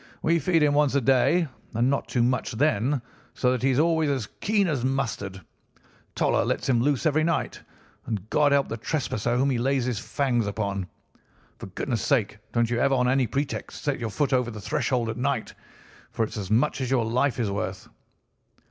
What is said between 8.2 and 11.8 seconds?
God help the trespasser whom he lays his fangs upon. For